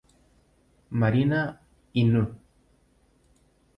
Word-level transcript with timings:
Marina 0.89 1.41
Inoue 1.93 2.33